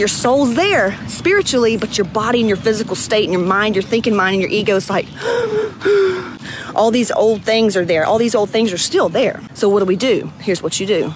your 0.00 0.08
soul's 0.08 0.54
there 0.54 0.96
spiritually, 1.06 1.76
but 1.76 1.98
your 1.98 2.06
body 2.06 2.40
and 2.40 2.48
your 2.48 2.56
physical 2.56 2.96
state 2.96 3.24
and 3.24 3.32
your 3.32 3.42
mind, 3.42 3.76
your 3.76 3.82
thinking 3.82 4.16
mind 4.16 4.34
and 4.34 4.42
your 4.42 4.50
ego 4.50 4.74
is 4.74 4.88
like, 4.88 5.06
all 6.74 6.90
these 6.90 7.10
old 7.12 7.42
things 7.42 7.76
are 7.76 7.84
there. 7.84 8.06
All 8.06 8.16
these 8.16 8.34
old 8.34 8.48
things 8.48 8.72
are 8.72 8.78
still 8.78 9.10
there. 9.10 9.40
So 9.54 9.68
what 9.68 9.80
do 9.80 9.84
we 9.84 9.96
do? 9.96 10.32
Here's 10.38 10.62
what 10.62 10.80
you 10.80 10.86
do. 10.86 11.12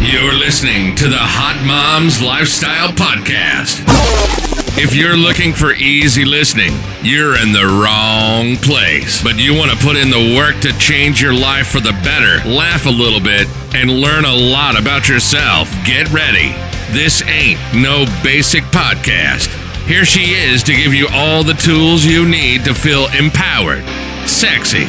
You're 0.00 0.34
listening 0.34 0.94
to 0.96 1.08
the 1.08 1.18
Hot 1.18 1.64
Moms 1.66 2.22
Lifestyle 2.22 2.90
Podcast. 2.90 4.43
If 4.76 4.92
you're 4.92 5.16
looking 5.16 5.52
for 5.52 5.72
easy 5.72 6.24
listening, 6.24 6.72
you're 7.00 7.40
in 7.40 7.52
the 7.52 7.64
wrong 7.64 8.56
place. 8.56 9.22
But 9.22 9.38
you 9.38 9.54
want 9.54 9.70
to 9.70 9.76
put 9.76 9.94
in 9.94 10.10
the 10.10 10.34
work 10.36 10.60
to 10.62 10.76
change 10.78 11.22
your 11.22 11.32
life 11.32 11.68
for 11.68 11.78
the 11.78 11.92
better, 12.02 12.46
laugh 12.48 12.84
a 12.84 12.90
little 12.90 13.20
bit, 13.20 13.46
and 13.72 13.88
learn 13.88 14.24
a 14.24 14.34
lot 14.34 14.76
about 14.76 15.08
yourself. 15.08 15.70
Get 15.84 16.10
ready. 16.10 16.48
This 16.90 17.22
ain't 17.22 17.60
no 17.72 18.04
basic 18.24 18.64
podcast. 18.64 19.46
Here 19.86 20.04
she 20.04 20.32
is 20.32 20.64
to 20.64 20.74
give 20.74 20.92
you 20.92 21.06
all 21.12 21.44
the 21.44 21.54
tools 21.54 22.04
you 22.04 22.28
need 22.28 22.64
to 22.64 22.74
feel 22.74 23.06
empowered, 23.16 23.84
sexy, 24.28 24.86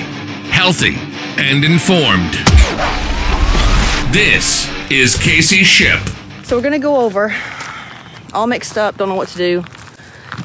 healthy, 0.49 0.95
and 1.37 1.63
informed. 1.63 2.33
This 4.11 4.67
is 4.89 5.15
Casey 5.15 5.63
Ship. 5.63 5.99
So 6.41 6.55
we're 6.57 6.63
gonna 6.63 6.79
go 6.79 7.01
over 7.01 7.35
all 8.33 8.47
mixed 8.47 8.77
up, 8.77 8.97
don't 8.97 9.09
know 9.09 9.15
what 9.15 9.29
to 9.29 9.37
do. 9.37 9.63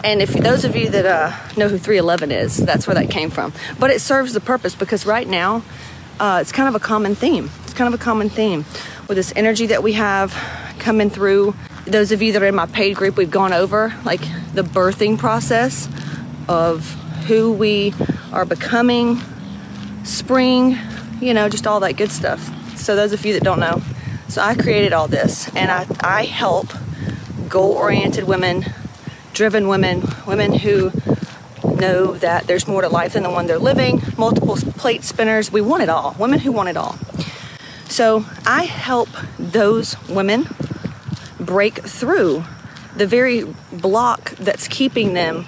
And 0.03 0.23
if 0.23 0.33
those 0.33 0.65
of 0.65 0.77
you 0.77 0.89
that 0.91 1.07
uh, 1.07 1.37
know 1.57 1.69
who 1.69 1.79
311 1.79 2.33
is, 2.33 2.57
that's 2.57 2.87
where 2.87 2.95
that 2.95 3.11
came 3.11 3.31
from. 3.31 3.53
But 3.79 3.91
it 3.91 4.01
serves 4.01 4.33
the 4.33 4.41
purpose 4.41 4.75
because 4.75 5.05
right 5.05 5.29
now, 5.29 5.63
uh, 6.19 6.39
it's 6.41 6.53
kind 6.53 6.69
of 6.69 6.75
a 6.75 6.85
common 6.85 7.15
theme. 7.15 7.51
It's 7.65 7.75
kind 7.75 7.93
of 7.93 7.99
a 7.99 8.03
common 8.03 8.29
theme 8.29 8.65
with 9.09 9.17
this 9.17 9.33
energy 9.37 9.67
that 9.67 9.83
we 9.83 9.95
have 9.95 10.33
coming 10.79 11.11
through. 11.11 11.55
Those 11.87 12.13
of 12.13 12.23
you 12.23 12.33
that 12.33 12.43
are 12.43 12.47
in 12.47 12.55
my 12.55 12.67
paid 12.67 12.97
group, 12.97 13.17
we've 13.17 13.31
gone 13.31 13.53
over 13.53 13.95
like 14.05 14.21
the 14.55 14.63
birthing 14.63 15.19
process 15.19 15.89
of 16.49 16.85
who 17.27 17.53
we 17.53 17.95
are 18.33 18.45
becoming, 18.45 19.21
spring, 20.05 20.79
you 21.21 21.35
know, 21.35 21.49
just 21.49 21.67
all 21.67 21.81
that 21.81 21.97
good 21.97 22.11
stuff. 22.11 22.41
So 22.77 22.97
those 22.97 23.13
of 23.13 23.25
you 23.25 23.35
that 23.35 23.43
don't 23.43 23.61
know, 23.61 23.83
so 24.29 24.43
I 24.43 24.55
created 24.55 24.93
all 24.93 25.09
this 25.09 25.49
and 25.55 25.71
I, 25.71 25.87
I 26.01 26.25
help 26.25 26.69
goal 27.49 27.73
oriented 27.73 28.25
women, 28.25 28.65
driven 29.41 29.69
women, 29.69 30.03
women 30.27 30.53
who 30.53 30.93
know 31.65 32.13
that 32.13 32.47
there's 32.47 32.69
more 32.69 32.83
to 32.83 32.91
life 32.91 33.15
than 33.15 33.23
the 33.23 33.31
one 33.31 33.47
they're 33.47 33.59
living, 33.59 34.03
multiple 34.19 34.55
plate 34.55 35.03
spinners. 35.03 35.51
We 35.51 35.63
want 35.63 35.83
it 35.83 35.89
all. 35.89 36.15
Women 36.19 36.41
who 36.41 36.53
want 36.53 36.69
it 36.69 36.77
all. 36.77 36.99
So 37.89 38.27
I 38.45 38.65
help 38.65 39.09
those 39.39 39.97
women 40.11 40.47
break 41.39 41.79
through 41.79 42.45
the 42.95 43.07
very 43.07 43.45
block 43.73 44.33
that's 44.33 44.69
keeping 44.69 45.15
them 45.15 45.45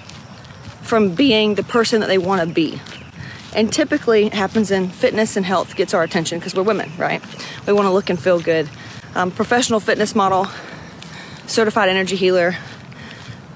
from 0.81 1.13
being 1.13 1.53
the 1.53 1.61
person 1.61 1.99
that 1.99 2.07
they 2.07 2.17
want 2.17 2.41
to 2.41 2.51
be. 2.51 2.81
And 3.53 3.71
typically 3.71 4.25
it 4.25 4.33
happens 4.33 4.71
in 4.71 4.89
fitness 4.89 5.37
and 5.37 5.45
health 5.45 5.75
gets 5.75 5.93
our 5.93 6.01
attention 6.01 6.39
because 6.39 6.55
we're 6.55 6.63
women, 6.63 6.91
right? 6.97 7.21
We 7.67 7.73
want 7.73 7.85
to 7.85 7.91
look 7.91 8.09
and 8.09 8.19
feel 8.19 8.39
good. 8.39 8.67
Um, 9.13 9.29
professional 9.29 9.79
fitness 9.79 10.15
model, 10.15 10.47
certified 11.45 11.89
energy 11.89 12.15
healer, 12.15 12.55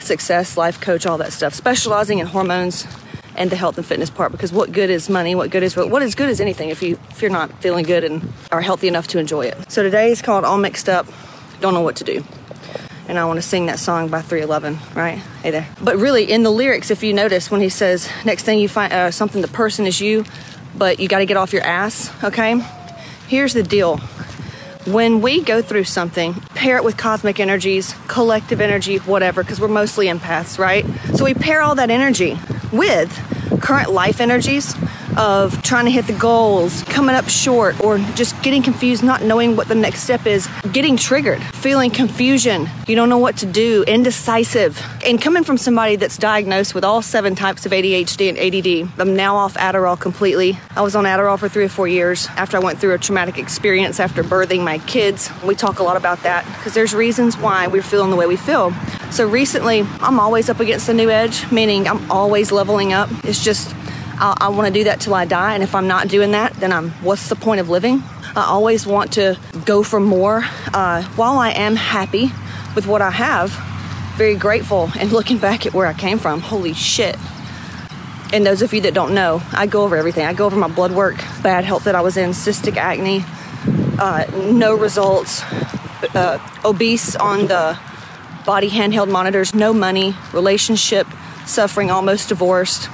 success, 0.07 0.57
life 0.57 0.81
coach, 0.81 1.05
all 1.05 1.17
that 1.19 1.33
stuff, 1.33 1.53
specializing 1.53 2.19
in 2.19 2.25
hormones 2.25 2.87
and 3.35 3.51
the 3.51 3.55
health 3.55 3.77
and 3.77 3.85
fitness 3.85 4.09
part 4.09 4.31
because 4.31 4.51
what 4.51 4.71
good 4.71 4.89
is 4.89 5.09
money? 5.09 5.35
What 5.35 5.51
good 5.51 5.63
is 5.63 5.75
what 5.75 6.01
is 6.01 6.15
good 6.15 6.29
is 6.29 6.41
anything 6.41 6.69
if 6.69 6.81
you 6.81 6.97
if 7.09 7.21
you're 7.21 7.31
not 7.31 7.51
feeling 7.61 7.85
good 7.85 8.03
and 8.03 8.33
are 8.51 8.61
healthy 8.61 8.87
enough 8.87 9.07
to 9.09 9.19
enjoy 9.19 9.45
it. 9.45 9.71
So 9.71 9.83
today 9.83 10.11
is 10.11 10.21
called 10.21 10.43
All 10.43 10.57
Mixed 10.57 10.89
Up. 10.89 11.05
Don't 11.59 11.73
know 11.73 11.81
what 11.81 11.97
to 11.97 12.03
do. 12.03 12.23
And 13.07 13.17
I 13.17 13.23
want 13.25 13.37
to 13.37 13.41
sing 13.41 13.67
that 13.67 13.79
song 13.79 14.09
by 14.09 14.21
311, 14.21 14.79
right? 14.93 15.19
Hey 15.41 15.51
there. 15.51 15.67
But 15.81 15.95
really, 15.97 16.29
in 16.29 16.43
the 16.43 16.51
lyrics, 16.51 16.91
if 16.91 17.03
you 17.03 17.13
notice, 17.13 17.49
when 17.49 17.61
he 17.61 17.69
says, 17.69 18.09
next 18.25 18.43
thing 18.43 18.59
you 18.59 18.67
find 18.67 18.91
uh, 18.91 19.11
something, 19.11 19.41
the 19.41 19.47
person 19.47 19.87
is 19.87 20.01
you, 20.01 20.25
but 20.75 20.99
you 20.99 21.07
got 21.07 21.19
to 21.19 21.25
get 21.25 21.37
off 21.37 21.53
your 21.53 21.63
ass, 21.63 22.11
okay? 22.21 22.59
Here's 23.29 23.53
the 23.53 23.63
deal 23.63 24.01
when 24.87 25.21
we 25.21 25.41
go 25.43 25.61
through 25.61 25.83
something, 25.83 26.33
pair 26.55 26.77
it 26.77 26.83
with 26.83 26.95
cosmic 26.95 27.41
energies, 27.41 27.93
collective 28.07 28.61
energy, 28.61 28.97
whatever, 28.97 29.43
because 29.43 29.59
we're 29.59 29.67
mostly 29.67 30.07
empaths, 30.07 30.57
right? 30.57 30.85
So 31.13 31.25
we 31.25 31.33
pair 31.33 31.61
all 31.61 31.75
that 31.75 31.89
energy 31.89 32.39
with 32.71 33.11
current 33.61 33.91
life 33.91 34.21
energies 34.21 34.73
of 35.17 35.61
trying 35.63 35.85
to 35.85 35.91
hit 35.91 36.07
the 36.07 36.13
goals, 36.13 36.83
coming 36.83 37.15
up 37.15 37.27
short, 37.27 37.79
or 37.83 37.97
just 38.15 38.41
getting 38.43 38.61
confused, 38.61 39.03
not 39.03 39.23
knowing 39.23 39.55
what 39.55 39.67
the 39.67 39.75
next 39.75 40.03
step 40.03 40.25
is, 40.25 40.47
getting 40.71 40.95
triggered, 40.95 41.41
feeling 41.55 41.89
confusion, 41.89 42.69
you 42.87 42.95
don't 42.95 43.09
know 43.09 43.17
what 43.17 43.35
to 43.37 43.45
do, 43.45 43.83
indecisive. 43.87 44.81
And 45.05 45.21
coming 45.21 45.43
from 45.43 45.57
somebody 45.57 45.95
that's 45.95 46.17
diagnosed 46.17 46.75
with 46.75 46.83
all 46.83 47.01
seven 47.01 47.35
types 47.35 47.65
of 47.65 47.71
ADHD 47.71 48.29
and 48.29 48.37
ADD, 48.37 48.99
I'm 48.99 49.15
now 49.15 49.35
off 49.35 49.55
Adderall 49.55 49.99
completely. 49.99 50.57
I 50.75 50.81
was 50.81 50.95
on 50.95 51.05
Adderall 51.05 51.39
for 51.39 51.49
three 51.49 51.65
or 51.65 51.69
four 51.69 51.87
years 51.87 52.27
after 52.37 52.57
I 52.57 52.59
went 52.59 52.79
through 52.79 52.93
a 52.93 52.97
traumatic 52.97 53.37
experience 53.37 53.99
after 53.99 54.23
birthing 54.23 54.63
my 54.63 54.77
kids. 54.79 55.29
We 55.43 55.55
talk 55.55 55.79
a 55.79 55.83
lot 55.83 55.97
about 55.97 56.23
that 56.23 56.45
because 56.57 56.73
there's 56.73 56.93
reasons 56.93 57.37
why 57.37 57.67
we're 57.67 57.81
feeling 57.81 58.11
the 58.11 58.15
way 58.15 58.27
we 58.27 58.37
feel. 58.37 58.71
So 59.11 59.27
recently, 59.27 59.81
I'm 59.99 60.19
always 60.19 60.49
up 60.49 60.59
against 60.59 60.87
the 60.87 60.93
new 60.93 61.09
edge, 61.09 61.49
meaning 61.51 61.87
I'm 61.87 62.09
always 62.11 62.51
leveling 62.51 62.93
up. 62.93 63.09
It's 63.23 63.43
just 63.43 63.73
I, 64.19 64.37
I 64.41 64.49
want 64.49 64.67
to 64.67 64.73
do 64.73 64.85
that 64.85 64.99
till 65.01 65.13
I 65.13 65.25
die. 65.25 65.53
And 65.53 65.63
if 65.63 65.75
I'm 65.75 65.87
not 65.87 66.07
doing 66.07 66.31
that, 66.31 66.53
then 66.55 66.71
I'm, 66.71 66.91
what's 67.03 67.29
the 67.29 67.35
point 67.35 67.59
of 67.59 67.69
living? 67.69 68.03
I 68.35 68.45
always 68.45 68.85
want 68.85 69.13
to 69.13 69.39
go 69.65 69.83
for 69.83 69.99
more. 69.99 70.43
Uh, 70.73 71.03
while 71.15 71.37
I 71.37 71.51
am 71.51 71.75
happy 71.75 72.31
with 72.75 72.87
what 72.87 73.01
I 73.01 73.11
have, 73.11 73.51
very 74.17 74.35
grateful 74.35 74.91
and 74.99 75.11
looking 75.17 75.37
back 75.37 75.65
at 75.65 75.73
where 75.73 75.87
I 75.87 75.93
came 75.93 76.19
from, 76.19 76.41
holy 76.41 76.73
shit. 76.73 77.17
And 78.33 78.45
those 78.45 78.61
of 78.61 78.73
you 78.73 78.81
that 78.81 78.93
don't 78.93 79.13
know, 79.13 79.41
I 79.53 79.67
go 79.67 79.83
over 79.83 79.95
everything. 79.95 80.25
I 80.25 80.33
go 80.33 80.45
over 80.45 80.57
my 80.57 80.67
blood 80.67 80.91
work, 80.91 81.15
bad 81.41 81.63
health 81.63 81.85
that 81.85 81.95
I 81.95 82.01
was 82.01 82.17
in, 82.17 82.31
cystic 82.31 82.75
acne, 82.75 83.23
uh, 83.99 84.25
no 84.51 84.75
results, 84.75 85.43
uh, 86.13 86.39
obese 86.65 87.15
on 87.15 87.47
the 87.47 87.79
body 88.45 88.69
handheld 88.69 89.09
monitors, 89.09 89.55
no 89.55 89.73
money, 89.73 90.15
relationship 90.33 91.07
suffering, 91.45 91.89
almost 91.89 92.29
divorced, 92.29 92.89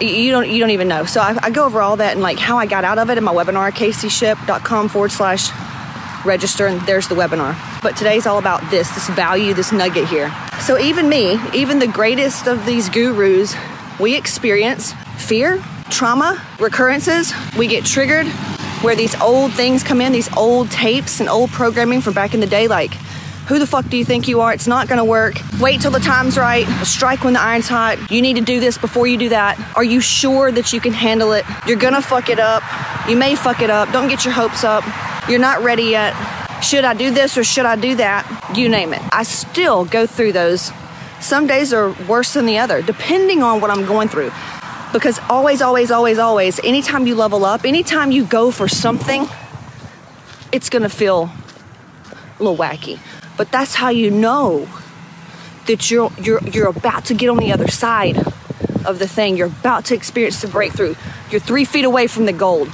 you 0.00 0.30
don't 0.30 0.48
you 0.48 0.60
don't 0.60 0.70
even 0.70 0.88
know. 0.88 1.04
So 1.04 1.20
I, 1.20 1.36
I, 1.42 1.50
go 1.50 1.64
over 1.64 1.80
all 1.80 1.96
that 1.96 2.12
and 2.12 2.20
like 2.20 2.38
how 2.38 2.58
I 2.58 2.66
got 2.66 2.84
out 2.84 2.98
of 2.98 3.10
it 3.10 3.18
in 3.18 3.24
my 3.24 3.32
webinar, 3.32 3.70
caseyship.com 3.72 4.88
forward 4.88 5.12
slash 5.12 5.50
register, 6.24 6.66
and 6.66 6.80
there's 6.82 7.08
the 7.08 7.14
webinar. 7.14 7.56
But 7.82 7.96
today's 7.96 8.26
all 8.26 8.38
about 8.38 8.68
this, 8.70 8.88
this 8.94 9.08
value, 9.10 9.54
this 9.54 9.72
nugget 9.72 10.08
here. 10.08 10.32
So 10.60 10.78
even 10.78 11.08
me, 11.08 11.38
even 11.54 11.78
the 11.78 11.86
greatest 11.86 12.46
of 12.46 12.66
these 12.66 12.88
gurus, 12.88 13.54
we 13.98 14.16
experience 14.16 14.92
fear, 15.16 15.62
trauma, 15.90 16.44
recurrences. 16.58 17.32
We 17.56 17.68
get 17.68 17.84
triggered 17.84 18.26
where 18.82 18.94
these 18.96 19.18
old 19.20 19.52
things 19.52 19.82
come 19.82 20.00
in, 20.00 20.12
these 20.12 20.34
old 20.36 20.70
tapes 20.70 21.20
and 21.20 21.28
old 21.28 21.50
programming 21.50 22.00
from 22.00 22.12
back 22.12 22.34
in 22.34 22.40
the 22.40 22.46
day, 22.46 22.68
like 22.68 22.92
who 23.46 23.58
the 23.60 23.66
fuck 23.66 23.88
do 23.88 23.96
you 23.96 24.04
think 24.04 24.26
you 24.26 24.40
are? 24.40 24.52
It's 24.52 24.66
not 24.66 24.88
gonna 24.88 25.04
work. 25.04 25.36
Wait 25.60 25.80
till 25.80 25.92
the 25.92 26.00
time's 26.00 26.36
right. 26.36 26.66
Strike 26.84 27.22
when 27.22 27.34
the 27.34 27.40
iron's 27.40 27.68
hot. 27.68 28.10
You 28.10 28.20
need 28.20 28.34
to 28.34 28.42
do 28.42 28.58
this 28.58 28.76
before 28.76 29.06
you 29.06 29.16
do 29.16 29.28
that. 29.28 29.58
Are 29.76 29.84
you 29.84 30.00
sure 30.00 30.50
that 30.50 30.72
you 30.72 30.80
can 30.80 30.92
handle 30.92 31.32
it? 31.32 31.44
You're 31.66 31.76
gonna 31.76 32.02
fuck 32.02 32.28
it 32.28 32.40
up. 32.40 32.62
You 33.08 33.16
may 33.16 33.36
fuck 33.36 33.62
it 33.62 33.70
up. 33.70 33.92
Don't 33.92 34.08
get 34.08 34.24
your 34.24 34.34
hopes 34.34 34.64
up. 34.64 34.84
You're 35.28 35.38
not 35.38 35.62
ready 35.62 35.84
yet. 35.84 36.14
Should 36.62 36.84
I 36.84 36.94
do 36.94 37.10
this 37.12 37.38
or 37.38 37.44
should 37.44 37.66
I 37.66 37.76
do 37.76 37.94
that? 37.96 38.52
You 38.56 38.68
name 38.68 38.92
it. 38.92 39.02
I 39.12 39.22
still 39.22 39.84
go 39.84 40.06
through 40.06 40.32
those. 40.32 40.72
Some 41.20 41.46
days 41.46 41.72
are 41.72 41.92
worse 42.08 42.34
than 42.34 42.46
the 42.46 42.58
other, 42.58 42.82
depending 42.82 43.42
on 43.42 43.60
what 43.60 43.70
I'm 43.70 43.86
going 43.86 44.08
through. 44.08 44.32
Because 44.92 45.20
always, 45.30 45.62
always, 45.62 45.90
always, 45.90 46.18
always, 46.18 46.58
anytime 46.60 47.06
you 47.06 47.14
level 47.14 47.44
up, 47.44 47.64
anytime 47.64 48.10
you 48.10 48.24
go 48.24 48.50
for 48.50 48.66
something, 48.66 49.28
it's 50.52 50.68
gonna 50.68 50.88
feel 50.88 51.30
a 52.38 52.42
little 52.42 52.56
wacky. 52.56 52.98
But 53.36 53.50
that's 53.50 53.74
how 53.74 53.90
you 53.90 54.10
know 54.10 54.68
that 55.66 55.90
you're 55.90 56.10
you're 56.20 56.42
you're 56.48 56.68
about 56.68 57.06
to 57.06 57.14
get 57.14 57.28
on 57.28 57.36
the 57.38 57.52
other 57.52 57.68
side 57.68 58.16
of 58.84 58.98
the 58.98 59.08
thing. 59.08 59.36
You're 59.36 59.48
about 59.48 59.84
to 59.86 59.94
experience 59.94 60.40
the 60.40 60.48
breakthrough. 60.48 60.94
You're 61.30 61.40
three 61.40 61.64
feet 61.64 61.84
away 61.84 62.06
from 62.06 62.26
the 62.26 62.32
gold. 62.32 62.68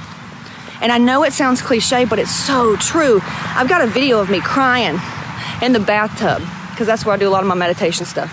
And 0.81 0.91
I 0.91 0.97
know 0.97 1.23
it 1.23 1.33
sounds 1.33 1.61
cliche, 1.61 2.05
but 2.05 2.19
it's 2.19 2.35
so 2.35 2.75
true. 2.75 3.21
I've 3.23 3.69
got 3.69 3.81
a 3.81 3.87
video 3.87 4.19
of 4.19 4.29
me 4.29 4.41
crying 4.41 4.99
in 5.61 5.71
the 5.71 5.79
bathtub 5.79 6.41
because 6.71 6.87
that's 6.87 7.05
where 7.05 7.15
I 7.15 7.17
do 7.17 7.27
a 7.27 7.31
lot 7.31 7.41
of 7.41 7.47
my 7.47 7.55
meditation 7.55 8.05
stuff. 8.05 8.31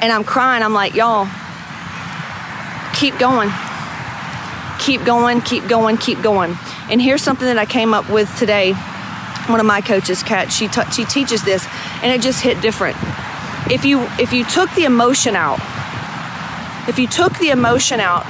And 0.00 0.10
I'm 0.10 0.24
crying. 0.24 0.62
I'm 0.62 0.72
like, 0.72 0.94
y'all, 0.94 1.28
keep 2.94 3.18
going. 3.18 3.50
Keep 4.80 5.04
going, 5.04 5.42
keep 5.42 5.68
going, 5.68 5.98
keep 5.98 6.22
going. 6.22 6.56
And 6.90 7.02
here's 7.02 7.22
something 7.22 7.46
that 7.46 7.58
I 7.58 7.66
came 7.66 7.92
up 7.92 8.08
with 8.08 8.34
today 8.38 8.74
one 9.48 9.60
of 9.60 9.66
my 9.66 9.80
coaches, 9.80 10.22
Kat, 10.22 10.52
she 10.52 10.68
t- 10.68 10.90
she 10.92 11.04
teaches 11.04 11.42
this, 11.42 11.66
and 12.02 12.12
it 12.12 12.20
just 12.20 12.42
hit 12.42 12.60
different. 12.60 12.96
If 13.70 13.84
you 13.84 14.02
if 14.18 14.32
you 14.32 14.44
took 14.44 14.70
the 14.74 14.84
emotion 14.84 15.36
out, 15.36 15.58
if 16.88 16.98
you 16.98 17.06
took 17.06 17.38
the 17.38 17.50
emotion 17.50 18.00
out 18.00 18.26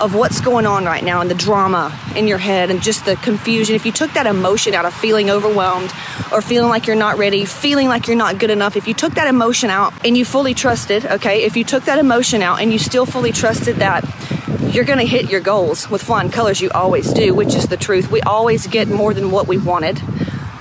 of 0.00 0.14
what's 0.14 0.40
going 0.40 0.66
on 0.66 0.84
right 0.84 1.04
now 1.04 1.20
and 1.20 1.30
the 1.30 1.34
drama 1.34 1.96
in 2.16 2.26
your 2.26 2.38
head 2.38 2.70
and 2.70 2.82
just 2.82 3.04
the 3.04 3.16
confusion, 3.16 3.74
if 3.76 3.86
you 3.86 3.92
took 3.92 4.12
that 4.12 4.26
emotion 4.26 4.74
out 4.74 4.84
of 4.84 4.92
feeling 4.92 5.30
overwhelmed 5.30 5.92
or 6.32 6.42
feeling 6.42 6.68
like 6.68 6.86
you're 6.86 6.96
not 6.96 7.16
ready, 7.16 7.44
feeling 7.44 7.88
like 7.88 8.06
you're 8.08 8.16
not 8.16 8.38
good 8.38 8.50
enough, 8.50 8.76
if 8.76 8.88
you 8.88 8.94
took 8.94 9.14
that 9.14 9.28
emotion 9.28 9.70
out 9.70 9.92
and 10.04 10.16
you 10.16 10.24
fully 10.24 10.52
trusted, 10.52 11.06
okay, 11.06 11.44
if 11.44 11.56
you 11.56 11.64
took 11.64 11.84
that 11.84 11.98
emotion 11.98 12.42
out 12.42 12.60
and 12.60 12.72
you 12.72 12.78
still 12.78 13.06
fully 13.06 13.32
trusted 13.32 13.76
that 13.76 14.04
you're 14.74 14.84
going 14.84 14.98
to 14.98 15.06
hit 15.06 15.30
your 15.30 15.40
goals 15.40 15.88
with 15.88 16.02
flying 16.02 16.30
colors, 16.30 16.60
you 16.60 16.68
always 16.70 17.12
do, 17.12 17.32
which 17.32 17.54
is 17.54 17.68
the 17.68 17.76
truth. 17.76 18.10
We 18.10 18.20
always 18.22 18.66
get 18.66 18.88
more 18.88 19.14
than 19.14 19.30
what 19.30 19.46
we 19.46 19.56
wanted. 19.56 20.00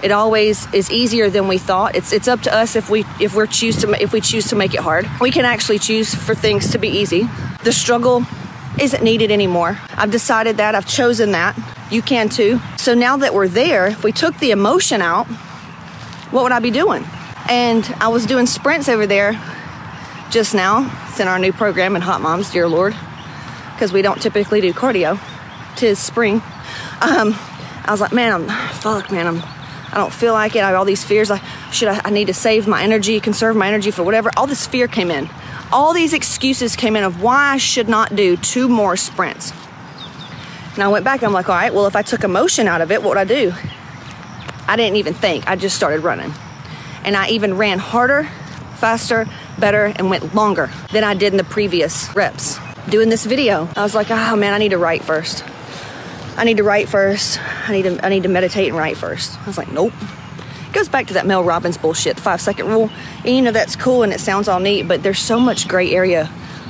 It 0.03 0.11
always 0.11 0.71
is 0.73 0.91
easier 0.91 1.29
than 1.29 1.47
we 1.47 1.57
thought. 1.57 1.95
It's 1.95 2.11
it's 2.11 2.27
up 2.27 2.41
to 2.41 2.53
us 2.53 2.75
if 2.75 2.89
we 2.89 3.05
if 3.21 3.35
we 3.35 3.47
choose 3.47 3.77
to 3.77 4.03
if 4.03 4.11
we 4.11 4.19
choose 4.19 4.47
to 4.49 4.55
make 4.57 4.73
it 4.73 4.81
hard. 4.81 5.09
We 5.21 5.31
can 5.31 5.45
actually 5.45 5.79
choose 5.79 6.13
for 6.13 6.35
things 6.35 6.71
to 6.71 6.77
be 6.77 6.89
easy. 6.89 7.29
The 7.63 7.71
struggle 7.71 8.25
isn't 8.81 9.01
needed 9.01 9.31
anymore. 9.31 9.79
I've 9.95 10.11
decided 10.11 10.57
that. 10.57 10.75
I've 10.75 10.85
chosen 10.85 11.31
that. 11.31 11.57
You 11.89 12.01
can 12.01 12.27
too. 12.27 12.59
So 12.77 12.93
now 12.93 13.15
that 13.17 13.33
we're 13.33 13.47
there, 13.47 13.87
if 13.87 14.03
we 14.03 14.11
took 14.11 14.37
the 14.39 14.51
emotion 14.51 15.01
out, 15.01 15.25
what 16.31 16.43
would 16.43 16.51
I 16.51 16.59
be 16.59 16.71
doing? 16.71 17.05
And 17.47 17.85
I 18.01 18.09
was 18.09 18.25
doing 18.25 18.45
sprints 18.45 18.89
over 18.89 19.07
there 19.07 19.39
just 20.31 20.53
now. 20.53 20.91
It's 21.07 21.19
in 21.21 21.29
our 21.29 21.39
new 21.39 21.53
program 21.53 21.95
in 21.95 22.01
Hot 22.01 22.19
Moms, 22.19 22.51
dear 22.51 22.67
Lord, 22.67 22.93
because 23.73 23.93
we 23.93 24.01
don't 24.01 24.21
typically 24.21 24.59
do 24.59 24.73
cardio. 24.73 25.17
Tis 25.77 25.97
spring. 25.97 26.41
Um, 26.99 27.35
I 27.85 27.91
was 27.91 28.01
like, 28.01 28.11
man, 28.11 28.33
I'm 28.33 28.73
fuck, 28.73 29.09
man, 29.09 29.27
I'm 29.27 29.62
I 29.93 29.97
don't 29.97 30.11
feel 30.11 30.33
like 30.33 30.55
it. 30.55 30.63
I 30.63 30.69
have 30.69 30.75
all 30.75 30.85
these 30.85 31.03
fears. 31.03 31.29
Like, 31.29 31.43
should 31.71 31.87
I, 31.87 32.01
I 32.03 32.09
need 32.09 32.25
to 32.25 32.33
save 32.33 32.67
my 32.67 32.81
energy, 32.81 33.19
conserve 33.19 33.55
my 33.55 33.67
energy 33.67 33.91
for 33.91 34.01
whatever. 34.01 34.31
All 34.35 34.47
this 34.47 34.65
fear 34.65 34.87
came 34.87 35.11
in. 35.11 35.29
All 35.71 35.93
these 35.93 36.13
excuses 36.13 36.75
came 36.75 36.95
in 36.95 37.03
of 37.03 37.21
why 37.21 37.53
I 37.53 37.57
should 37.57 37.87
not 37.87 38.15
do 38.15 38.35
two 38.35 38.67
more 38.67 38.97
sprints. 38.97 39.53
And 40.73 40.81
I 40.81 40.87
went 40.87 41.05
back. 41.05 41.21
I'm 41.21 41.31
like, 41.31 41.47
all 41.47 41.55
right, 41.55 41.71
well, 41.71 41.85
if 41.85 41.95
I 41.95 42.01
took 42.01 42.23
emotion 42.23 42.67
out 42.67 42.81
of 42.81 42.91
it, 42.91 43.03
what 43.03 43.09
would 43.09 43.17
I 43.19 43.23
do? 43.23 43.53
I 44.67 44.75
didn't 44.75 44.95
even 44.95 45.13
think. 45.13 45.47
I 45.47 45.55
just 45.55 45.75
started 45.75 45.99
running. 45.99 46.33
And 47.03 47.15
I 47.15 47.29
even 47.29 47.57
ran 47.57 47.77
harder, 47.77 48.23
faster, 48.77 49.27
better, 49.59 49.93
and 49.95 50.09
went 50.09 50.33
longer 50.33 50.71
than 50.91 51.03
I 51.03 51.13
did 51.13 51.33
in 51.33 51.37
the 51.37 51.43
previous 51.43 52.13
reps. 52.15 52.57
Doing 52.89 53.09
this 53.09 53.25
video, 53.25 53.69
I 53.75 53.83
was 53.83 53.93
like, 53.93 54.09
oh 54.09 54.35
man, 54.35 54.53
I 54.53 54.57
need 54.57 54.69
to 54.69 54.79
write 54.79 55.03
first. 55.03 55.43
I 56.35 56.45
need 56.45 56.57
to 56.57 56.63
write 56.63 56.89
first. 56.89 57.39
I 57.63 57.71
need 57.71 57.83
to 57.83 58.05
I 58.05 58.09
need 58.09 58.23
to 58.23 58.29
meditate 58.29 58.69
and 58.69 58.77
write 58.77 58.97
first. 58.97 59.39
I 59.41 59.45
was 59.45 59.57
like, 59.57 59.71
nope. 59.71 59.93
It 60.67 60.73
goes 60.73 60.89
back 60.89 61.07
to 61.07 61.13
that 61.13 61.25
Mel 61.25 61.43
Robbins 61.43 61.77
bullshit, 61.77 62.15
the 62.15 62.21
five 62.21 62.41
second 62.41 62.67
rule. 62.67 62.89
And 63.25 63.35
you 63.35 63.41
know 63.41 63.51
that's 63.51 63.75
cool 63.75 64.03
and 64.03 64.11
it 64.11 64.19
sounds 64.19 64.47
all 64.47 64.59
neat, 64.59 64.87
but 64.87 65.03
there's 65.03 65.19
so 65.19 65.39
much 65.39 65.67
gray 65.67 65.91
area 65.91 66.27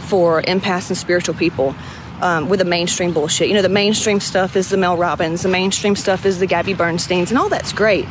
for 0.08 0.42
empaths 0.44 0.90
and 0.90 0.98
spiritual 0.98 1.36
people. 1.36 1.76
Um, 2.22 2.48
with 2.48 2.60
the 2.60 2.66
mainstream 2.66 3.12
bullshit. 3.12 3.50
You 3.50 3.54
know, 3.54 3.62
the 3.62 3.68
mainstream 3.68 4.22
stuff 4.22 4.56
is 4.56 4.70
the 4.70 4.78
Mel 4.78 4.96
Robbins, 4.96 5.42
the 5.42 5.50
mainstream 5.50 5.94
stuff 5.94 6.26
is 6.26 6.40
the 6.40 6.46
Gabby 6.46 6.74
Bernsteins, 6.74 7.30
and 7.32 7.38
all 7.38 7.50
that's 7.50 7.74
great. 7.74 8.08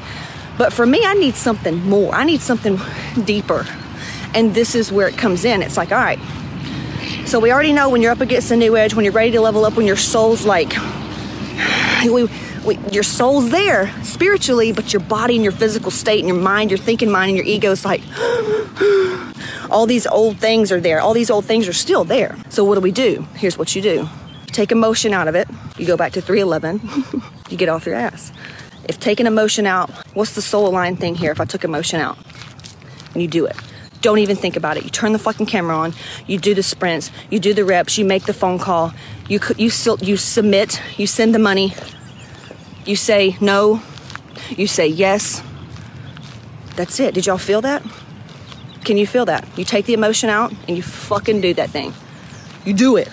But 0.58 0.74
for 0.74 0.84
me, 0.84 1.02
I 1.02 1.14
need 1.14 1.34
something 1.34 1.88
more. 1.88 2.14
I 2.14 2.24
need 2.24 2.42
something 2.42 2.78
deeper. 3.24 3.64
And 4.34 4.54
this 4.54 4.74
is 4.74 4.92
where 4.92 5.08
it 5.08 5.16
comes 5.16 5.46
in. 5.46 5.62
It's 5.62 5.78
like, 5.78 5.92
all 5.92 5.98
right, 5.98 6.18
so 7.24 7.40
we 7.40 7.52
already 7.52 7.72
know 7.72 7.88
when 7.88 8.02
you're 8.02 8.12
up 8.12 8.20
against 8.20 8.50
a 8.50 8.56
new 8.56 8.76
edge, 8.76 8.94
when 8.94 9.04
you're 9.04 9.14
ready 9.14 9.30
to 9.30 9.40
level 9.40 9.64
up, 9.64 9.74
when 9.74 9.86
your 9.86 9.96
soul's 9.96 10.44
like 10.44 10.70
we, 12.04 12.28
we, 12.64 12.78
your 12.90 13.02
soul's 13.02 13.50
there 13.50 13.92
spiritually, 14.04 14.72
but 14.72 14.92
your 14.92 15.00
body 15.00 15.34
and 15.34 15.42
your 15.42 15.52
physical 15.52 15.90
state 15.90 16.20
and 16.20 16.28
your 16.28 16.36
mind, 16.36 16.70
your 16.70 16.78
thinking 16.78 17.10
mind 17.10 17.30
and 17.30 17.36
your 17.36 17.46
ego 17.46 17.70
is 17.70 17.84
like, 17.84 18.02
all 19.70 19.86
these 19.86 20.06
old 20.06 20.38
things 20.38 20.70
are 20.70 20.80
there. 20.80 21.00
All 21.00 21.14
these 21.14 21.30
old 21.30 21.44
things 21.44 21.66
are 21.68 21.72
still 21.72 22.04
there. 22.04 22.36
So 22.50 22.64
what 22.64 22.76
do 22.76 22.80
we 22.80 22.92
do? 22.92 23.26
Here's 23.34 23.58
what 23.58 23.74
you 23.74 23.82
do. 23.82 24.08
Take 24.46 24.70
emotion 24.70 25.12
out 25.12 25.28
of 25.28 25.34
it. 25.34 25.48
You 25.78 25.86
go 25.86 25.96
back 25.96 26.12
to 26.12 26.20
311. 26.20 27.22
you 27.50 27.56
get 27.56 27.68
off 27.68 27.86
your 27.86 27.94
ass. 27.94 28.32
If 28.84 29.00
taking 29.00 29.26
emotion 29.26 29.66
out, 29.66 29.90
what's 30.14 30.34
the 30.34 30.42
soul 30.42 30.66
aligned 30.66 31.00
thing 31.00 31.14
here 31.14 31.32
if 31.32 31.40
I 31.40 31.44
took 31.44 31.64
emotion 31.64 32.00
out? 32.00 32.18
And 33.14 33.22
you 33.22 33.28
do 33.28 33.46
it. 33.46 33.56
Don't 34.02 34.18
even 34.18 34.36
think 34.36 34.56
about 34.56 34.76
it. 34.76 34.84
You 34.84 34.90
turn 34.90 35.12
the 35.12 35.18
fucking 35.18 35.46
camera 35.46 35.76
on. 35.76 35.94
You 36.26 36.36
do 36.36 36.54
the 36.54 36.62
sprints. 36.62 37.10
You 37.30 37.38
do 37.38 37.54
the 37.54 37.64
reps. 37.64 37.96
You 37.98 38.04
make 38.04 38.24
the 38.24 38.34
phone 38.34 38.58
call. 38.58 38.92
You 39.28 39.38
you 39.56 39.70
you 40.00 40.16
submit. 40.16 40.82
You 40.98 41.06
send 41.06 41.34
the 41.34 41.38
money. 41.38 41.72
You 42.84 42.96
say 42.96 43.36
no. 43.40 43.82
You 44.50 44.66
say 44.66 44.86
yes. 44.86 45.42
That's 46.76 46.98
it. 47.00 47.14
Did 47.14 47.26
y'all 47.26 47.38
feel 47.38 47.60
that? 47.62 47.82
Can 48.84 48.96
you 48.96 49.06
feel 49.06 49.26
that? 49.26 49.46
You 49.56 49.64
take 49.64 49.86
the 49.86 49.94
emotion 49.94 50.28
out 50.28 50.52
and 50.66 50.76
you 50.76 50.82
fucking 50.82 51.40
do 51.40 51.54
that 51.54 51.70
thing. 51.70 51.94
You 52.64 52.74
do 52.74 52.96
it 52.96 53.08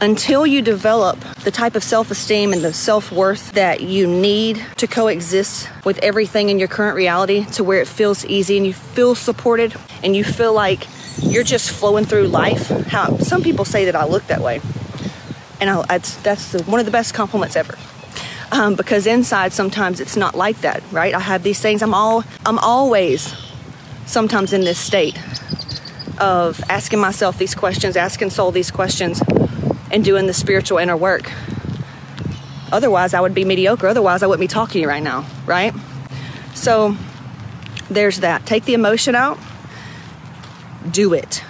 until 0.00 0.46
you 0.46 0.62
develop 0.62 1.18
the 1.44 1.50
type 1.50 1.74
of 1.74 1.84
self 1.84 2.10
esteem 2.10 2.52
and 2.52 2.62
the 2.62 2.72
self 2.72 3.12
worth 3.12 3.52
that 3.52 3.82
you 3.82 4.06
need 4.06 4.64
to 4.76 4.86
coexist 4.86 5.68
with 5.84 5.98
everything 5.98 6.48
in 6.48 6.58
your 6.58 6.68
current 6.68 6.96
reality 6.96 7.44
to 7.46 7.64
where 7.64 7.80
it 7.80 7.88
feels 7.88 8.24
easy 8.24 8.56
and 8.56 8.66
you 8.66 8.72
feel 8.72 9.14
supported 9.14 9.74
and 10.02 10.16
you 10.16 10.24
feel 10.24 10.52
like 10.52 10.86
you're 11.22 11.44
just 11.44 11.70
flowing 11.70 12.04
through 12.04 12.28
life. 12.28 12.68
How 12.68 13.18
some 13.18 13.42
people 13.42 13.64
say 13.64 13.86
that 13.86 13.96
I 13.96 14.06
look 14.06 14.26
that 14.28 14.40
way, 14.40 14.60
and 15.60 15.68
I, 15.68 15.82
that's 15.82 16.14
that's 16.22 16.52
the, 16.52 16.62
one 16.64 16.80
of 16.80 16.86
the 16.86 16.92
best 16.92 17.12
compliments 17.14 17.56
ever. 17.56 17.76
Um, 18.52 18.74
because 18.74 19.06
inside 19.06 19.52
sometimes 19.52 20.00
it's 20.00 20.16
not 20.16 20.34
like 20.34 20.60
that, 20.62 20.82
right? 20.90 21.14
I 21.14 21.20
have 21.20 21.42
these 21.42 21.60
things. 21.60 21.82
I'm 21.82 21.94
all 21.94 22.24
I'm 22.44 22.58
always 22.58 23.34
sometimes 24.06 24.52
in 24.52 24.62
this 24.62 24.78
state 24.78 25.16
of 26.18 26.60
asking 26.68 26.98
myself 26.98 27.38
these 27.38 27.54
questions, 27.54 27.96
asking 27.96 28.30
soul 28.30 28.50
these 28.50 28.70
questions 28.70 29.22
and 29.90 30.04
doing 30.04 30.26
the 30.26 30.34
spiritual 30.34 30.78
inner 30.78 30.96
work. 30.96 31.30
Otherwise, 32.72 33.14
I 33.14 33.20
would 33.20 33.34
be 33.34 33.44
mediocre. 33.44 33.86
Otherwise, 33.86 34.22
I 34.22 34.26
wouldn't 34.26 34.40
be 34.40 34.52
talking 34.52 34.74
to 34.74 34.78
you 34.80 34.88
right 34.88 35.02
now, 35.02 35.26
right? 35.46 35.72
So 36.54 36.96
there's 37.88 38.20
that. 38.20 38.46
Take 38.46 38.64
the 38.64 38.74
emotion 38.74 39.14
out, 39.14 39.38
do 40.90 41.14
it 41.14 41.42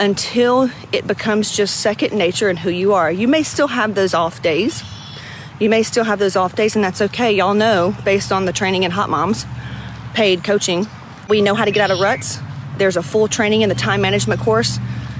until 0.00 0.70
it 0.92 1.06
becomes 1.06 1.54
just 1.54 1.80
second 1.80 2.16
nature 2.16 2.48
and 2.48 2.58
who 2.58 2.70
you 2.70 2.94
are. 2.94 3.12
You 3.12 3.28
may 3.28 3.42
still 3.42 3.68
have 3.68 3.94
those 3.94 4.14
off 4.14 4.40
days. 4.42 4.82
You 5.60 5.68
may 5.68 5.82
still 5.82 6.04
have 6.04 6.18
those 6.18 6.36
off 6.36 6.56
days, 6.56 6.74
and 6.74 6.82
that's 6.82 7.02
okay. 7.02 7.32
Y'all 7.32 7.52
know, 7.52 7.94
based 8.02 8.32
on 8.32 8.46
the 8.46 8.52
training 8.52 8.82
in 8.84 8.90
Hot 8.90 9.10
Moms, 9.10 9.44
paid 10.14 10.42
coaching, 10.42 10.86
we 11.28 11.42
know 11.42 11.54
how 11.54 11.66
to 11.66 11.70
get 11.70 11.82
out 11.82 11.90
of 11.90 12.00
ruts. 12.00 12.40
There's 12.78 12.96
a 12.96 13.02
full 13.02 13.28
training 13.28 13.60
in 13.60 13.68
the 13.68 13.74
time 13.74 14.00
management 14.00 14.40
course 14.40 14.78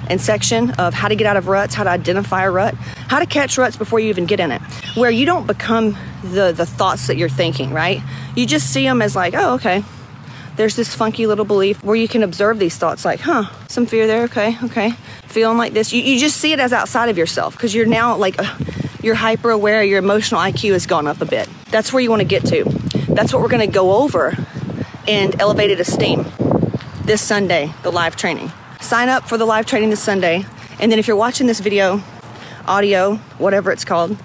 and 0.09 0.19
section 0.19 0.71
of 0.73 0.95
how 0.95 1.09
to 1.09 1.15
get 1.15 1.27
out 1.27 1.37
of 1.37 1.47
ruts, 1.47 1.75
how 1.75 1.85
to 1.85 1.91
identify 1.91 2.45
a 2.45 2.51
rut, 2.51 2.75
how 2.75 3.19
to 3.19 3.27
catch 3.27 3.59
ruts 3.59 3.77
before 3.77 4.01
you 4.01 4.09
even 4.09 4.25
get 4.25 4.41
in 4.41 4.51
it, 4.51 4.63
where 4.97 5.11
you 5.11 5.27
don't 5.27 5.47
become 5.47 5.95
the, 6.25 6.53
the 6.53 6.65
thoughts 6.65 7.07
that 7.09 7.19
you're 7.19 7.29
thinking, 7.29 7.71
right? 7.71 8.03
You 8.35 8.47
just 8.47 8.73
see 8.73 8.85
them 8.85 9.03
as 9.03 9.15
like, 9.15 9.35
oh, 9.37 9.55
okay. 9.57 9.85
There's 10.57 10.75
this 10.75 10.95
funky 10.95 11.27
little 11.27 11.45
belief 11.45 11.85
where 11.85 11.97
you 11.97 12.09
can 12.09 12.23
observe 12.23 12.59
these 12.59 12.77
thoughts 12.77 13.05
like, 13.05 13.21
huh, 13.21 13.45
some 13.69 13.85
fear 13.87 14.07
there, 14.07 14.25
okay, 14.25 14.57
okay. 14.65 14.93
Feeling 15.27 15.59
like 15.59 15.75
this. 15.75 15.93
You, 15.93 16.03
you 16.03 16.19
just 16.19 16.39
see 16.39 16.53
it 16.53 16.61
as 16.61 16.73
outside 16.73 17.11
of 17.11 17.19
yourself 17.19 17.57
because 17.57 17.75
you're 17.75 17.87
now 17.87 18.17
like, 18.17 18.39
uh, 18.39 18.57
you're 19.03 19.15
hyper 19.15 19.51
aware, 19.51 19.83
your 19.83 19.99
emotional 19.99 20.41
IQ 20.41 20.73
has 20.73 20.87
gone 20.87 21.07
up 21.07 21.21
a 21.21 21.27
bit. 21.27 21.49
That's 21.71 21.93
where 21.93 22.03
you 22.03 22.11
want 22.11 22.21
to 22.21 22.29
get 22.29 22.45
to. 22.47 22.65
That's 23.09 23.33
what 23.33 23.43
we're 23.43 23.49
going 23.49 23.67
to 23.67 23.73
go 23.73 24.03
over 24.03 24.37
in 25.07 25.41
Elevated 25.41 25.81
Esteem 25.81 26.27
this 27.05 27.23
Sunday, 27.23 27.73
the 27.83 27.91
live 27.91 28.17
training 28.17 28.53
sign 28.81 29.09
up 29.09 29.29
for 29.29 29.39
the 29.39 29.45
live 29.45 29.67
training 29.67 29.91
this 29.91 30.03
Sunday. 30.03 30.45
And 30.79 30.91
then 30.91 30.99
if 30.99 31.07
you're 31.07 31.17
watching 31.17 31.47
this 31.47 31.61
video, 31.61 32.03
audio, 32.67 33.17
whatever 33.39 33.71
it's 33.71 33.85
called, 33.85 34.17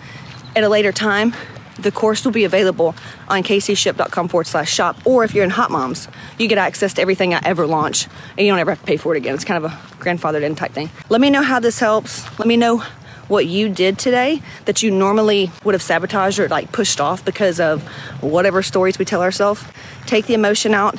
at 0.56 0.64
a 0.64 0.70
later 0.70 0.92
time, 0.92 1.36
the 1.78 1.92
course 1.92 2.24
will 2.24 2.32
be 2.32 2.46
available 2.46 2.96
on 3.28 3.44
caseyship.com 3.44 4.30
forward 4.30 4.48
slash 4.48 4.74
shop. 4.74 4.98
Or 5.06 5.24
if 5.24 5.36
you're 5.36 5.44
in 5.44 5.50
Hot 5.50 5.70
Moms, 5.70 6.08
you 6.40 6.48
get 6.48 6.58
access 6.58 6.94
to 6.94 7.02
everything 7.02 7.34
I 7.34 7.42
ever 7.44 7.68
launch 7.68 8.08
and 8.38 8.46
you 8.46 8.52
don't 8.52 8.60
ever 8.60 8.72
have 8.72 8.80
to 8.80 8.86
pay 8.86 8.98
for 8.98 9.14
it 9.14 9.18
again. 9.18 9.36
It's 9.36 9.44
kind 9.44 9.64
of 9.64 9.72
a 9.72 9.76
grandfathered 10.00 10.44
in 10.44 10.56
type 10.56 10.72
thing. 10.72 10.90
Let 11.10 11.20
me 11.20 11.30
know 11.30 11.42
how 11.42 11.60
this 11.60 11.80
helps. 11.80 12.24
Let 12.40 12.48
me 12.48 12.56
know 12.56 12.84
what 13.28 13.46
you 13.46 13.70
did 13.70 13.98
today 13.98 14.42
that 14.66 14.84
you 14.84 14.92
normally 14.92 15.52
would 15.64 15.74
have 15.74 15.82
sabotaged 15.82 16.40
or 16.40 16.48
like 16.48 16.72
pushed 16.72 17.02
off 17.02 17.24
because 17.26 17.60
of 17.60 17.84
whatever 18.22 18.62
stories 18.62 19.00
we 19.00 19.06
tell 19.06 19.22
ourselves. 19.22 19.64
Take 20.06 20.26
the 20.28 20.34
emotion 20.34 20.74
out, 20.74 20.98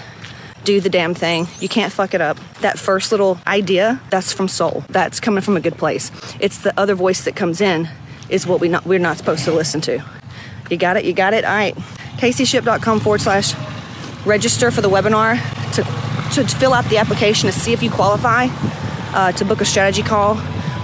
do 0.65 0.81
the 0.81 0.89
damn 0.89 1.15
thing. 1.15 1.47
You 1.61 1.69
can't 1.69 1.93
fuck 1.93 2.15
it 2.15 2.21
up. 2.21 2.39
That 2.61 2.79
first 2.79 3.13
little 3.13 3.39
idea, 3.47 4.01
that's 4.11 4.33
from 4.33 4.49
soul. 4.49 4.85
That's 4.89 5.21
coming 5.21 5.43
from 5.43 5.57
a 5.57 5.61
good 5.61 5.79
place. 5.79 6.11
It's 6.41 6.59
the 6.59 6.79
other 6.79 6.95
voice 6.95 7.25
that 7.25 7.37
comes 7.37 7.61
in 7.61 7.89
is 8.29 8.47
what 8.47 8.61
we 8.61 8.69
not, 8.69 8.85
we're 8.85 8.99
not 8.99 9.17
supposed 9.17 9.45
to 9.45 9.53
listen 9.53 9.81
to. 9.83 10.05
You 10.69 10.77
got 10.77 10.97
it? 10.97 11.05
You 11.05 11.13
got 11.13 11.33
it? 11.33 11.45
All 11.45 11.55
right. 11.55 11.77
CaseyShip.com 12.17 13.01
forward 13.01 13.21
slash 13.21 13.55
register 14.27 14.73
for 14.73 14.81
the 14.81 14.91
webinar 14.91 15.37
to, 15.75 15.83
to 16.35 16.57
fill 16.57 16.75
out 16.75 16.85
the 16.87 16.99
application 16.99 17.49
to 17.49 17.53
see 17.53 17.73
if 17.73 17.83
you 17.83 17.91
qualify 17.91 18.49
uh, 19.13 19.31
to 19.33 19.45
book 19.45 19.61
a 19.61 19.65
strategy 19.65 20.03
call 20.03 20.35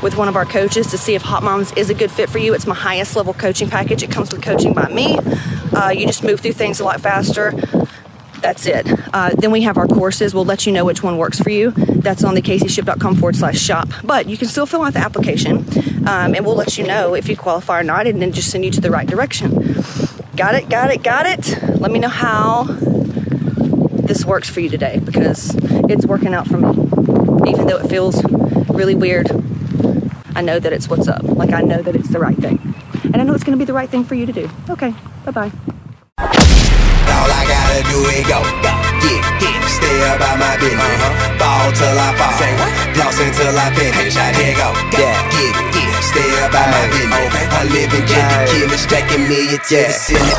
with 0.02 0.16
one 0.16 0.28
of 0.28 0.36
our 0.36 0.44
coaches 0.44 0.88
to 0.88 0.98
see 0.98 1.14
if 1.14 1.22
Hot 1.22 1.42
Moms 1.42 1.72
is 1.72 1.88
a 1.88 1.94
good 1.94 2.10
fit 2.10 2.28
for 2.28 2.38
you. 2.38 2.54
It's 2.54 2.66
my 2.66 2.74
highest 2.74 3.16
level 3.16 3.32
coaching 3.34 3.68
package. 3.70 4.02
It 4.02 4.10
comes 4.10 4.32
with 4.32 4.42
coaching 4.42 4.74
by 4.74 4.88
me. 4.88 5.18
Uh, 5.72 5.90
you 5.90 6.06
just 6.06 6.22
move 6.24 6.40
through 6.40 6.52
things 6.52 6.80
a 6.80 6.84
lot 6.84 7.00
faster 7.00 7.52
That's 8.42 8.66
it. 8.66 8.86
Uh, 9.14 9.30
then 9.38 9.52
we 9.52 9.62
have 9.62 9.78
our 9.78 9.86
courses. 9.86 10.34
We'll 10.34 10.44
let 10.44 10.66
you 10.66 10.72
know 10.72 10.84
which 10.84 11.00
one 11.02 11.16
works 11.16 11.38
for 11.38 11.50
you. 11.50 11.70
That's 11.70 12.24
on 12.24 12.34
the 12.34 12.42
caseyship.com 12.42 13.14
forward 13.14 13.36
slash 13.36 13.56
shop. 13.58 13.88
But 14.02 14.28
you 14.28 14.36
can 14.36 14.48
still 14.48 14.66
fill 14.66 14.82
out 14.82 14.94
the 14.94 14.98
application 14.98 15.58
um, 16.08 16.34
and 16.34 16.44
we'll 16.44 16.56
let 16.56 16.76
you 16.76 16.84
know 16.84 17.14
if 17.14 17.28
you 17.28 17.36
qualify 17.36 17.78
or 17.78 17.84
not 17.84 18.08
and 18.08 18.20
then 18.20 18.32
just 18.32 18.50
send 18.50 18.64
you 18.64 18.72
to 18.72 18.80
the 18.80 18.90
right 18.90 19.06
direction. 19.06 19.52
Got 20.34 20.56
it, 20.56 20.68
got 20.68 20.90
it, 20.90 21.04
got 21.04 21.26
it. 21.26 21.62
Let 21.80 21.92
me 21.92 22.00
know 22.00 22.08
how 22.08 22.64
this 22.64 24.24
works 24.24 24.50
for 24.50 24.58
you 24.58 24.68
today 24.68 24.98
because 24.98 25.54
it's 25.88 26.04
working 26.04 26.34
out 26.34 26.48
for 26.48 26.58
me. 26.58 26.70
Even 27.48 27.68
though 27.68 27.78
it 27.78 27.88
feels 27.88 28.24
really 28.70 28.96
weird, 28.96 29.30
I 30.34 30.40
know 30.40 30.58
that 30.58 30.72
it's 30.72 30.88
what's 30.88 31.06
up. 31.08 31.22
Like, 31.22 31.52
I 31.52 31.60
know 31.60 31.82
that 31.82 31.94
it's 31.94 32.08
the 32.08 32.18
right 32.18 32.36
thing. 32.36 32.58
And 33.04 33.16
I 33.16 33.22
know 33.24 33.34
it's 33.34 33.44
going 33.44 33.58
to 33.58 33.62
be 33.62 33.66
the 33.66 33.72
right 33.72 33.88
thing 33.88 34.04
for 34.04 34.14
you 34.14 34.26
to 34.26 34.32
do. 34.32 34.48
Okay, 34.70 34.94
bye 35.24 35.30
bye. 35.32 35.50
All 36.18 37.28
I 37.28 37.44
gotta 37.44 37.82
do 37.92 37.98
is 38.08 38.24
go. 38.26 38.40
Get, 39.04 39.20
get, 39.38 39.62
stay 39.68 40.00
about 40.16 40.38
my 40.38 40.56
business. 40.56 40.80
Uh-huh. 40.80 41.38
Ball 41.38 41.72
till 41.76 41.98
I 41.98 42.14
fall. 42.16 42.32
Floss 42.94 43.20
until 43.20 43.58
I 43.58 43.70
finish. 43.74 44.16
I 44.16 44.32
here 44.32 44.54
go. 44.56 44.72
Yeah, 44.96 45.30
get 45.30 45.54
get 45.74 46.02
stay 46.02 46.32
about 46.46 46.70
my 46.72 46.86
business. 46.88 47.52
I 47.52 47.64
live 47.68 47.92
in 47.92 48.06
Kenny, 48.08 48.48
killing, 48.50 48.78
stacking 48.78 49.28
million 49.28 49.60
to 49.60 49.76
the 49.76 49.92
ceiling. 49.92 50.38